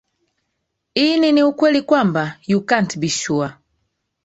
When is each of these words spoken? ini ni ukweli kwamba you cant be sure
ini 1.07 1.31
ni 1.31 1.43
ukweli 1.49 1.81
kwamba 1.87 2.23
you 2.49 2.59
cant 2.69 2.91
be 2.99 3.09
sure 3.19 3.49